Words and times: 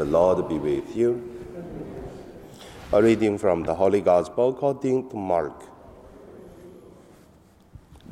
The 0.00 0.06
Lord 0.06 0.48
be 0.48 0.58
with 0.58 0.96
you. 0.96 1.20
A 2.90 3.02
reading 3.02 3.36
from 3.36 3.64
the 3.64 3.74
Holy 3.74 4.00
Gospel 4.00 4.48
according 4.48 5.10
to 5.10 5.16
Mark. 5.16 5.62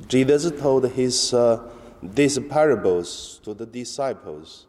Jesus 0.06 0.52
told 0.60 0.86
his 0.90 1.32
uh, 1.32 1.66
these 2.02 2.38
parables 2.40 3.40
to 3.42 3.54
the 3.54 3.64
disciples. 3.64 4.66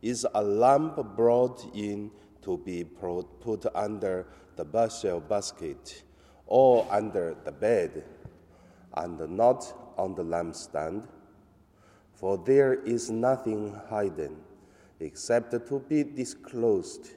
Is 0.00 0.24
a 0.32 0.44
lamp 0.44 1.16
brought 1.16 1.66
in 1.74 2.12
to 2.42 2.56
be 2.58 2.84
put 2.84 3.66
under 3.74 4.24
the 4.54 4.64
bushel 4.64 5.18
basket 5.18 6.04
or 6.46 6.86
under 6.88 7.34
the 7.44 7.50
bed, 7.50 8.04
and 8.96 9.18
not 9.28 9.74
on 9.98 10.14
the 10.14 10.22
lampstand? 10.22 11.08
For 12.12 12.38
there 12.38 12.74
is 12.74 13.10
nothing 13.10 13.74
hidden 13.90 14.43
except 15.00 15.52
to 15.68 15.78
be 15.88 16.04
disclosed, 16.04 17.10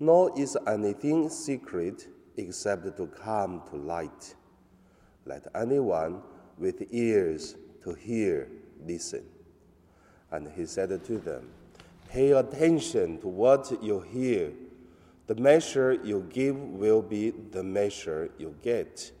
nor 0.00 0.38
is 0.38 0.56
anything 0.66 1.28
secret 1.28 2.08
except 2.36 2.96
to 2.96 3.06
come 3.06 3.62
to 3.70 3.76
light. 3.76 4.34
Let 5.24 5.46
anyone 5.54 6.22
with 6.58 6.82
ears 6.90 7.56
to 7.84 7.94
hear 7.94 8.48
listen. 8.84 9.24
And 10.30 10.50
he 10.52 10.66
said 10.66 11.04
to 11.04 11.18
them, 11.18 11.48
Pay 12.08 12.32
attention 12.32 13.18
to 13.20 13.28
what 13.28 13.70
you 13.82 14.00
hear. 14.00 14.52
The 15.26 15.34
measure 15.34 15.92
you 15.92 16.26
give 16.30 16.56
will 16.56 17.02
be 17.02 17.30
the 17.30 17.62
measure 17.62 18.30
you 18.38 18.54
get, 18.62 19.12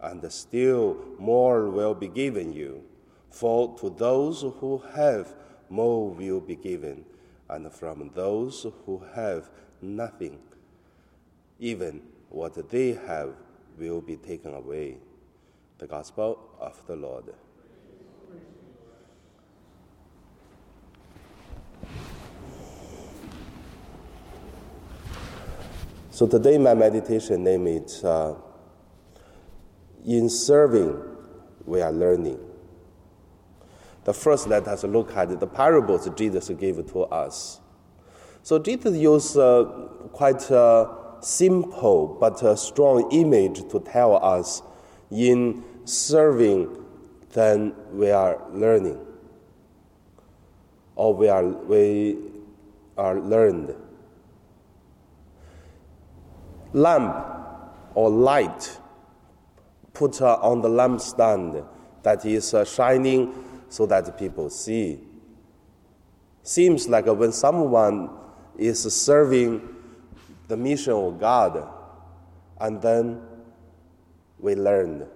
and 0.00 0.32
still 0.32 0.96
more 1.18 1.68
will 1.68 1.94
be 1.94 2.06
given 2.06 2.52
you. 2.52 2.84
For 3.30 3.76
to 3.78 3.90
those 3.90 4.42
who 4.42 4.82
have, 4.94 5.34
more 5.68 6.10
will 6.10 6.40
be 6.40 6.54
given, 6.54 7.04
and 7.50 7.72
from 7.72 8.10
those 8.14 8.66
who 8.84 9.02
have 9.14 9.50
nothing, 9.80 10.38
even 11.58 12.02
what 12.28 12.68
they 12.70 12.92
have 12.92 13.34
will 13.78 14.00
be 14.00 14.16
taken 14.16 14.54
away. 14.54 14.98
The 15.78 15.86
Gospel 15.86 16.38
of 16.60 16.80
the 16.86 16.96
Lord. 16.96 17.32
So 26.10 26.26
today 26.26 26.58
my 26.58 26.74
meditation 26.74 27.44
name 27.44 27.68
is 27.68 28.02
uh, 28.02 28.34
In 30.04 30.28
Serving 30.28 31.00
We 31.64 31.80
Are 31.80 31.92
Learning. 31.92 32.47
First, 34.12 34.48
let 34.48 34.66
us 34.68 34.84
look 34.84 35.16
at 35.16 35.38
the 35.38 35.46
parables 35.46 36.08
Jesus 36.16 36.48
gave 36.50 36.76
to 36.92 37.02
us. 37.04 37.60
So 38.42 38.58
Jesus 38.58 38.96
used 38.96 39.36
uh, 39.36 39.64
quite 40.12 40.50
a 40.50 40.94
simple 41.20 42.16
but 42.20 42.42
a 42.42 42.56
strong 42.56 43.10
image 43.12 43.68
to 43.70 43.80
tell 43.80 44.16
us 44.24 44.62
in 45.10 45.64
serving 45.84 46.84
then 47.32 47.74
we 47.92 48.10
are 48.10 48.42
learning 48.52 48.98
or 50.96 51.14
we 51.14 51.28
are, 51.28 51.44
we 51.44 52.16
are 52.96 53.20
learned. 53.20 53.74
Lamp 56.72 57.24
or 57.94 58.10
light 58.10 58.78
put 59.92 60.20
uh, 60.20 60.34
on 60.36 60.60
the 60.60 60.68
lampstand 60.68 61.64
that 62.02 62.24
is 62.24 62.52
uh, 62.54 62.64
shining 62.64 63.32
so 63.68 63.86
that 63.86 64.18
people 64.18 64.50
see. 64.50 65.00
Seems 66.42 66.88
like 66.88 67.06
when 67.06 67.32
someone 67.32 68.10
is 68.56 68.82
serving 68.94 69.76
the 70.48 70.56
mission 70.56 70.94
of 70.94 71.20
God, 71.20 71.68
and 72.60 72.80
then 72.80 73.20
we 74.38 74.54
learned. 74.54 75.06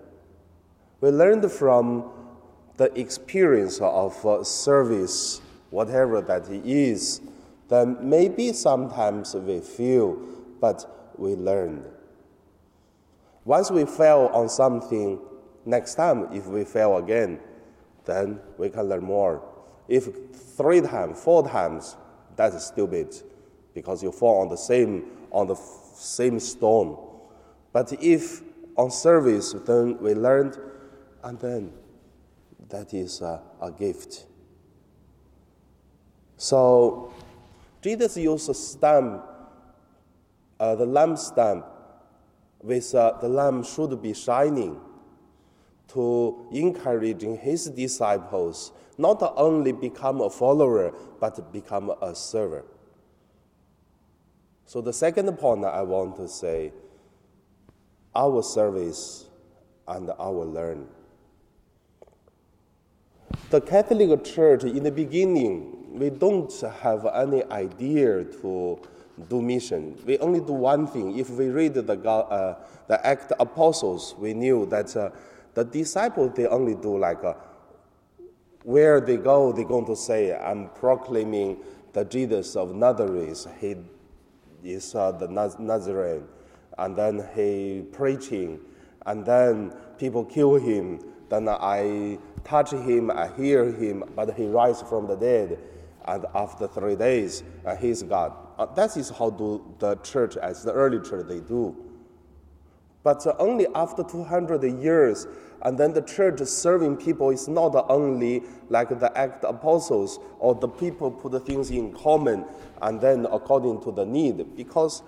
We 1.00 1.10
learned 1.10 1.50
from 1.50 2.10
the 2.76 2.98
experience 2.98 3.80
of 3.80 4.24
uh, 4.26 4.44
service, 4.44 5.40
whatever 5.70 6.20
that 6.20 6.48
then 7.68 7.96
maybe 8.00 8.52
sometimes 8.52 9.34
we 9.34 9.60
feel, 9.60 10.20
but 10.60 11.12
we 11.16 11.34
learned. 11.34 11.84
Once 13.44 13.70
we 13.70 13.84
fail 13.84 14.30
on 14.32 14.48
something, 14.48 15.18
next 15.64 15.94
time, 15.94 16.28
if 16.32 16.46
we 16.46 16.64
fail 16.64 16.98
again, 16.98 17.40
then 18.04 18.40
we 18.58 18.68
can 18.70 18.88
learn 18.88 19.04
more. 19.04 19.42
If 19.88 20.08
three 20.56 20.80
times, 20.80 21.22
four 21.22 21.46
times, 21.46 21.96
that's 22.36 22.66
stupid 22.66 23.14
because 23.74 24.02
you 24.02 24.12
fall 24.12 24.40
on 24.40 24.48
the 24.48 24.56
same 24.56 25.04
on 25.30 25.46
the 25.46 25.54
same 25.54 26.38
stone. 26.40 26.96
But 27.72 27.92
if 28.02 28.42
on 28.76 28.90
service, 28.90 29.54
then 29.66 29.98
we 29.98 30.14
learned, 30.14 30.58
and 31.22 31.38
then 31.38 31.72
that 32.68 32.94
is 32.94 33.20
a, 33.20 33.40
a 33.60 33.70
gift. 33.70 34.26
So 36.36 37.12
Jesus 37.82 38.16
used 38.16 38.48
a 38.50 38.54
stamp, 38.54 39.22
uh, 40.58 40.74
the 40.74 40.86
lamp 40.86 41.18
stamp, 41.18 41.66
with 42.62 42.94
uh, 42.94 43.18
the 43.20 43.28
lamp 43.28 43.66
should 43.66 44.00
be 44.02 44.14
shining 44.14 44.80
to 45.88 46.46
encouraging 46.52 47.36
his 47.36 47.66
disciples 47.70 48.72
not 48.98 49.22
only 49.36 49.72
become 49.72 50.20
a 50.20 50.30
follower, 50.30 50.92
but 51.20 51.52
become 51.52 51.92
a 52.02 52.14
server. 52.14 52.64
So 54.66 54.80
the 54.80 54.92
second 54.92 55.30
point 55.38 55.64
I 55.64 55.82
want 55.82 56.16
to 56.16 56.28
say, 56.28 56.72
our 58.14 58.42
service 58.42 59.26
and 59.88 60.10
our 60.18 60.44
learn. 60.44 60.86
The 63.50 63.60
Catholic 63.60 64.24
Church 64.24 64.64
in 64.64 64.82
the 64.82 64.90
beginning, 64.90 65.98
we 65.98 66.10
don't 66.10 66.52
have 66.82 67.06
any 67.06 67.44
idea 67.44 68.24
to 68.24 68.80
do 69.28 69.42
mission. 69.42 69.98
We 70.06 70.18
only 70.18 70.40
do 70.40 70.52
one 70.52 70.86
thing. 70.86 71.18
If 71.18 71.30
we 71.30 71.48
read 71.48 71.74
the, 71.74 71.92
uh, 71.92 72.58
the 72.88 73.06
Act 73.06 73.32
Apostles, 73.38 74.14
we 74.18 74.34
knew 74.34 74.66
that 74.66 74.96
uh, 74.96 75.10
the 75.54 75.64
disciples, 75.64 76.32
they 76.34 76.46
only 76.46 76.74
do 76.74 76.98
like 76.98 77.22
uh, 77.24 77.34
where 78.64 79.00
they 79.00 79.16
go, 79.16 79.52
they're 79.52 79.64
going 79.64 79.86
to 79.86 79.96
say, 79.96 80.36
I'm 80.36 80.68
proclaiming 80.70 81.58
the 81.92 82.04
Jesus 82.04 82.56
of 82.56 82.74
Nazareth. 82.74 83.46
He 83.60 83.76
is 84.64 84.94
uh, 84.94 85.12
the 85.12 85.28
Naz- 85.28 85.58
Nazarene. 85.58 86.24
And 86.78 86.96
then 86.96 87.28
he 87.34 87.84
preaching. 87.92 88.60
And 89.04 89.26
then 89.26 89.74
people 89.98 90.24
kill 90.24 90.54
him. 90.54 91.00
Then 91.28 91.48
I 91.48 92.18
touch 92.44 92.72
him, 92.72 93.10
I 93.10 93.28
hear 93.36 93.70
him, 93.72 94.04
but 94.14 94.34
he 94.34 94.46
rise 94.46 94.82
from 94.82 95.06
the 95.06 95.16
dead. 95.16 95.58
And 96.04 96.26
after 96.34 96.66
three 96.66 96.96
days, 96.96 97.42
uh, 97.64 97.76
he's 97.76 98.02
God. 98.02 98.32
Uh, 98.58 98.66
that 98.74 98.96
is 98.96 99.10
how 99.10 99.30
do 99.30 99.74
the 99.78 99.96
church, 99.96 100.36
as 100.36 100.62
the 100.62 100.72
early 100.72 101.00
church, 101.00 101.26
they 101.28 101.40
do. 101.40 101.76
But 103.02 103.26
only 103.38 103.66
after 103.74 104.04
200 104.04 104.62
years, 104.80 105.26
and 105.62 105.78
then 105.78 105.92
the 105.92 106.02
church 106.02 106.40
serving 106.40 106.96
people 106.96 107.30
is 107.30 107.48
not 107.48 107.74
only 107.88 108.42
like 108.68 108.88
the 108.98 109.16
act 109.16 109.44
apostles 109.44 110.18
or 110.38 110.54
the 110.54 110.68
people 110.68 111.10
put 111.10 111.32
the 111.32 111.40
things 111.40 111.70
in 111.70 111.92
common 111.92 112.44
and 112.80 113.00
then 113.00 113.26
according 113.30 113.80
to 113.82 113.92
the 113.92 114.04
need, 114.04 114.56
because 114.56 115.02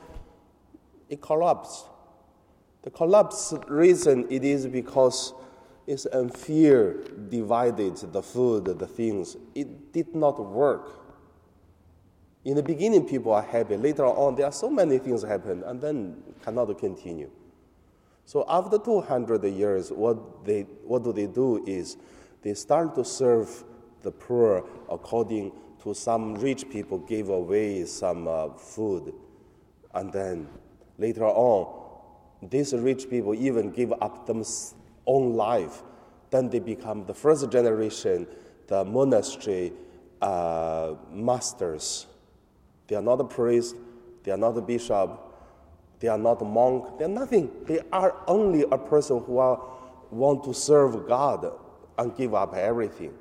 it 1.08 1.20
collapsed. 1.20 1.86
The 2.82 2.90
collapse 2.90 3.54
reason 3.68 4.26
it 4.30 4.44
is 4.44 4.66
because 4.66 5.32
it's 5.86 6.06
fear 6.36 7.04
divided 7.28 7.96
the 7.96 8.22
food, 8.22 8.64
the 8.64 8.86
things. 8.86 9.36
It 9.54 9.92
did 9.92 10.14
not 10.14 10.38
work. 10.38 10.90
In 12.44 12.56
the 12.56 12.62
beginning, 12.62 13.06
people 13.06 13.32
are 13.32 13.42
happy. 13.42 13.76
Later 13.76 14.04
on, 14.04 14.34
there 14.34 14.46
are 14.46 14.52
so 14.52 14.68
many 14.68 14.98
things 14.98 15.22
happen, 15.22 15.62
and 15.64 15.80
then 15.80 16.22
cannot 16.42 16.76
continue. 16.78 17.30
So 18.26 18.44
after 18.48 18.78
200 18.78 19.44
years, 19.44 19.92
what, 19.92 20.44
they, 20.44 20.62
what 20.84 21.04
do 21.04 21.12
they 21.12 21.26
do 21.26 21.64
is 21.66 21.96
they 22.42 22.54
start 22.54 22.94
to 22.94 23.04
serve 23.04 23.64
the 24.02 24.10
poor 24.10 24.64
according 24.90 25.52
to 25.82 25.94
some 25.94 26.34
rich 26.36 26.68
people 26.70 26.98
give 26.98 27.28
away 27.28 27.84
some 27.84 28.26
uh, 28.26 28.48
food. 28.50 29.12
And 29.92 30.12
then 30.12 30.48
later 30.98 31.26
on, 31.26 31.82
these 32.42 32.72
rich 32.72 33.08
people 33.08 33.34
even 33.34 33.70
give 33.70 33.92
up 34.00 34.26
their 34.26 34.42
own 35.06 35.34
life. 35.34 35.82
Then 36.30 36.48
they 36.48 36.58
become 36.58 37.04
the 37.06 37.14
first 37.14 37.50
generation, 37.50 38.26
the 38.66 38.84
monastery 38.84 39.72
uh, 40.20 40.94
masters. 41.10 42.06
They 42.86 42.96
are 42.96 43.02
not 43.02 43.20
a 43.20 43.24
priest, 43.24 43.76
they 44.22 44.32
are 44.32 44.38
not 44.38 44.56
a 44.56 44.62
bishop, 44.62 45.33
they 46.00 46.08
are 46.08 46.18
not 46.18 46.44
monk. 46.44 46.98
They 46.98 47.04
are 47.04 47.08
nothing. 47.08 47.50
They 47.66 47.80
are 47.92 48.16
only 48.26 48.62
a 48.70 48.78
person 48.78 49.22
who 49.24 49.38
are, 49.38 49.60
want 50.10 50.44
to 50.44 50.54
serve 50.54 51.06
God 51.08 51.52
and 51.98 52.16
give 52.16 52.34
up 52.34 52.54
everything. 52.54 53.14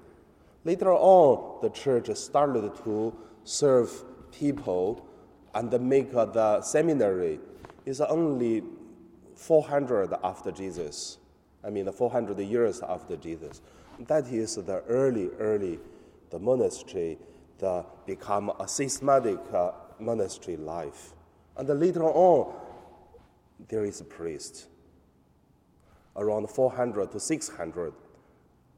Later 0.65 0.93
on, 0.93 1.61
the 1.61 1.69
church 1.69 2.09
started 2.15 2.71
to 2.83 3.15
serve 3.43 4.03
people 4.31 5.05
and 5.53 5.71
make 5.81 6.11
the 6.11 6.61
seminary 6.61 7.39
is 7.85 8.01
only 8.01 8.63
400 9.35 10.13
after 10.23 10.51
Jesus. 10.51 11.17
I 11.63 11.69
mean, 11.69 11.91
400 11.91 12.39
years 12.39 12.81
after 12.81 13.15
Jesus. 13.17 13.61
That 14.07 14.27
is 14.27 14.55
the 14.55 14.81
early, 14.87 15.29
early, 15.39 15.79
the 16.29 16.39
monastery, 16.39 17.17
the 17.59 17.85
become 18.05 18.51
a 18.59 18.67
systematic 18.67 19.39
uh, 19.53 19.71
monastery 19.99 20.57
life. 20.57 21.13
And 21.55 21.67
later 21.79 22.03
on, 22.03 22.53
there 23.69 23.85
is 23.85 24.01
a 24.01 24.03
priest. 24.03 24.67
Around 26.15 26.49
400 26.49 27.11
to 27.11 27.19
600, 27.19 27.93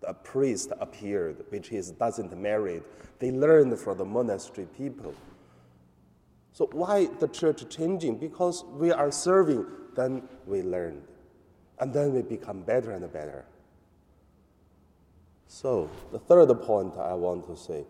a 0.07 0.13
priest 0.13 0.71
appeared, 0.79 1.43
which 1.49 1.71
is 1.71 1.91
doesn't 1.91 2.37
married. 2.37 2.83
They 3.19 3.31
learned 3.31 3.77
from 3.79 3.97
the 3.97 4.05
monastery 4.05 4.67
people. 4.77 5.13
So 6.53 6.69
why 6.71 7.07
the 7.19 7.27
church 7.27 7.67
changing? 7.69 8.17
Because 8.17 8.63
we 8.63 8.91
are 8.91 9.11
serving, 9.11 9.65
then 9.95 10.23
we 10.45 10.61
learn. 10.61 11.01
And 11.79 11.93
then 11.93 12.13
we 12.13 12.21
become 12.21 12.61
better 12.61 12.91
and 12.91 13.11
better. 13.11 13.45
So 15.47 15.89
the 16.11 16.19
third 16.19 16.47
point 16.61 16.95
I 16.97 17.13
want 17.13 17.45
to 17.47 17.57
say, 17.57 17.85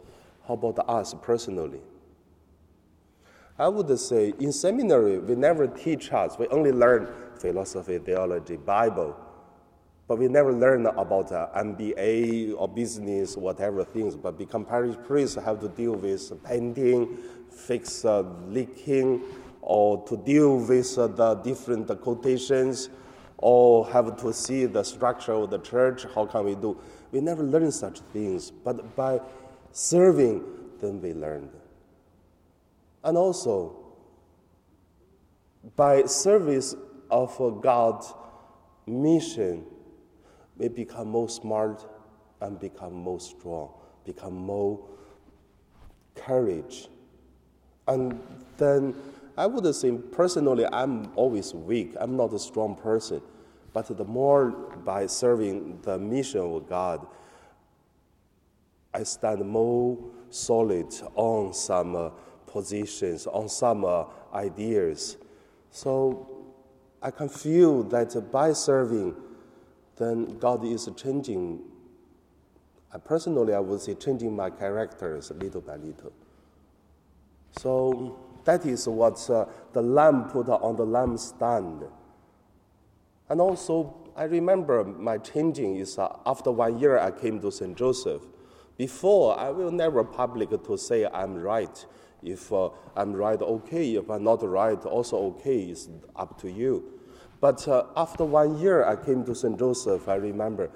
how 0.48 0.56
about 0.56 0.88
us 0.90 1.14
personally? 1.22 1.82
I 3.58 3.70
would 3.70 3.98
say 3.98 4.34
in 4.38 4.52
seminary, 4.52 5.20
we 5.20 5.36
never 5.36 5.66
teach 5.66 6.12
us. 6.12 6.38
We 6.38 6.48
only 6.48 6.74
learn 6.74 7.08
philosophy, 7.40 8.00
theology, 8.00 8.58
Bible. 8.58 9.16
But 10.08 10.18
we 10.18 10.28
never 10.28 10.52
learn 10.52 10.86
about 10.86 11.32
uh, 11.32 11.48
MBA 11.56 12.54
or 12.58 12.68
business, 12.68 13.38
whatever 13.38 13.86
things. 13.86 14.16
But 14.16 14.38
become 14.38 14.66
parish 14.66 14.98
priests 15.08 15.36
have 15.36 15.62
to 15.62 15.70
deal 15.70 15.94
with 15.94 16.44
painting, 16.44 17.18
fix 17.50 18.04
uh, 18.04 18.24
leaking, 18.50 19.24
or 19.62 20.06
to 20.06 20.18
deal 20.18 20.58
with 20.58 20.98
uh, 20.98 21.08
the 21.08 21.36
different 21.36 21.88
quotations, 22.02 22.90
or 23.38 23.88
have 23.90 24.18
to 24.18 24.34
see 24.34 24.66
the 24.66 24.84
structure 24.84 25.32
of 25.32 25.50
the 25.50 25.60
church. 25.60 26.06
How 26.14 26.26
can 26.26 26.44
we 26.44 26.56
do? 26.56 26.78
We 27.12 27.22
never 27.22 27.42
learn 27.42 27.72
such 27.72 28.00
things. 28.12 28.52
But 28.52 28.96
by 28.98 29.22
serving, 29.72 30.44
then 30.82 31.02
we 31.02 31.14
learned. 31.14 31.50
And 33.06 33.18
also, 33.18 33.76
by 35.76 36.04
service 36.06 36.76
of 37.12 37.62
God's 37.62 38.12
mission, 38.88 39.64
we 40.58 40.70
become 40.70 41.10
more 41.10 41.30
smart 41.30 41.86
and 42.42 42.60
become 42.60 42.94
more 42.94 43.20
strong, 43.20 43.70
become 44.06 44.34
more 44.34 44.80
courage. 46.16 46.88
And 47.88 48.20
then 48.58 48.96
I 49.38 49.46
would 49.46 49.76
say 49.76 49.92
personally, 49.92 50.66
I'm 50.72 51.12
always 51.16 51.54
weak. 51.54 51.94
I'm 52.00 52.18
not 52.18 52.34
a 52.34 52.40
strong 52.40 52.76
person. 52.76 53.22
But 53.72 53.96
the 53.96 54.06
more 54.06 54.50
by 54.84 55.06
serving 55.06 55.82
the 55.84 56.00
mission 56.00 56.42
of 56.42 56.68
God, 56.68 57.06
I 58.94 59.04
stand 59.04 59.46
more 59.46 59.98
solid 60.32 60.92
on 61.16 61.54
some 61.54 61.96
uh, 61.96 62.10
positions, 62.56 63.28
on 63.28 63.50
some 63.50 63.84
uh, 63.84 64.06
ideas. 64.34 65.18
So 65.72 66.46
I 67.02 67.12
can 67.12 67.28
feel 67.28 67.84
that 67.84 68.32
by 68.32 68.54
serving, 68.54 69.14
then 69.98 70.40
God 70.40 70.64
is 70.64 70.90
changing. 70.96 71.60
Uh, 72.94 72.98
personally, 73.00 73.54
I 73.54 73.60
would 73.60 73.82
say 73.82 73.94
changing 73.94 74.34
my 74.34 74.50
characters 74.50 75.32
little 75.32 75.60
by 75.60 75.76
little. 75.76 76.14
So 77.52 78.18
that 78.46 78.66
is 78.66 78.88
what 78.88 79.30
uh, 79.30 79.48
the 79.74 79.82
lamb 79.82 80.30
put 80.30 80.48
on 80.48 80.78
the 80.78 80.86
lamb 80.86 81.18
stand. 81.18 81.84
And 83.28 83.42
also, 83.42 83.98
I 84.16 84.24
remember 84.24 84.86
my 84.86 85.18
changing 85.18 85.76
is 85.76 85.98
uh, 85.98 86.08
after 86.26 86.52
one 86.52 86.80
year 86.80 87.00
I 87.00 87.12
came 87.12 87.42
to 87.42 87.52
St. 87.52 87.76
Joseph. 87.76 88.22
Before, 88.78 89.38
I 89.38 89.50
will 89.50 89.72
never 89.72 90.06
public 90.06 90.52
to 90.52 90.78
say 90.78 91.06
I'm 91.06 91.36
right. 91.36 91.86
If 92.26 92.52
uh, 92.52 92.70
I'm 92.96 93.14
right, 93.14 93.40
okay. 93.40 93.96
If 93.96 94.10
I'm 94.10 94.24
not 94.24 94.44
right, 94.44 94.84
also 94.86 95.18
okay. 95.36 95.60
It's 95.66 95.88
up 96.16 96.42
to 96.42 96.52
you. 96.52 96.96
But 97.40 97.68
uh, 97.68 97.86
after 97.96 98.26
one 98.26 98.58
year, 98.58 98.84
I 98.84 98.96
came 98.96 99.24
to 99.26 99.36
St. 99.36 99.58
Joseph, 99.60 100.10
I 100.10 100.16
remember. 100.16 100.72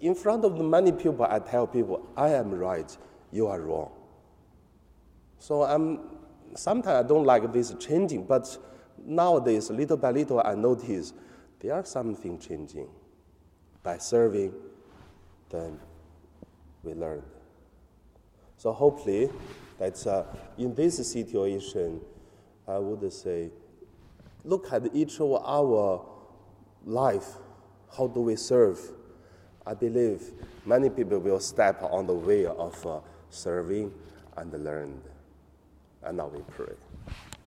In 0.00 0.14
front 0.14 0.44
of 0.44 0.58
many 0.60 0.90
people, 0.90 1.24
I 1.28 1.38
tell 1.38 1.66
people, 1.66 2.08
I 2.16 2.30
am 2.30 2.50
right, 2.50 2.96
you 3.30 3.46
are 3.46 3.60
wrong. 3.60 3.92
So 5.38 5.62
I'm, 5.62 6.00
sometimes 6.56 7.04
I 7.04 7.06
don't 7.06 7.24
like 7.24 7.52
this 7.52 7.74
changing, 7.78 8.24
but 8.24 8.58
nowadays, 8.98 9.70
little 9.70 9.96
by 9.96 10.10
little, 10.10 10.42
I 10.44 10.54
notice 10.54 11.12
there 11.60 11.74
are 11.74 11.84
something 11.84 12.38
changing. 12.38 12.88
By 13.82 13.98
serving, 13.98 14.52
then 15.50 15.78
we 16.82 16.94
learn. 16.94 17.22
So 18.56 18.72
hopefully, 18.72 19.30
that 19.80 20.06
uh, 20.06 20.24
in 20.58 20.74
this 20.74 20.96
situation, 21.10 22.02
I 22.68 22.78
would 22.78 23.10
say 23.12 23.48
look 24.44 24.72
at 24.72 24.94
each 24.94 25.18
of 25.20 25.32
our 25.42 26.06
life. 26.84 27.26
How 27.96 28.06
do 28.06 28.20
we 28.20 28.36
serve? 28.36 28.78
I 29.66 29.72
believe 29.74 30.32
many 30.66 30.90
people 30.90 31.18
will 31.18 31.40
step 31.40 31.82
on 31.82 32.06
the 32.06 32.14
way 32.14 32.44
of 32.44 32.86
uh, 32.86 33.00
serving 33.30 33.92
and 34.36 34.52
learn. 34.64 35.00
And 36.02 36.18
now 36.18 36.28
we 36.28 36.42
pray. 36.42 36.74